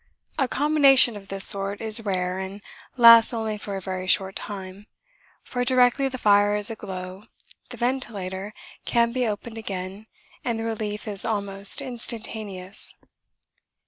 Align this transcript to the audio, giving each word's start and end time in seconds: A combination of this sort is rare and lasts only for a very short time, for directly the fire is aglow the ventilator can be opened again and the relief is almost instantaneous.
A 0.39 0.47
combination 0.47 1.15
of 1.15 1.27
this 1.27 1.45
sort 1.45 1.79
is 1.79 2.01
rare 2.03 2.39
and 2.39 2.63
lasts 2.97 3.35
only 3.35 3.59
for 3.59 3.75
a 3.77 3.81
very 3.81 4.07
short 4.07 4.35
time, 4.35 4.87
for 5.43 5.63
directly 5.63 6.09
the 6.09 6.17
fire 6.17 6.55
is 6.55 6.71
aglow 6.71 7.25
the 7.69 7.77
ventilator 7.77 8.51
can 8.83 9.11
be 9.13 9.27
opened 9.27 9.59
again 9.59 10.07
and 10.43 10.59
the 10.59 10.65
relief 10.65 11.07
is 11.07 11.23
almost 11.23 11.83
instantaneous. 11.83 12.95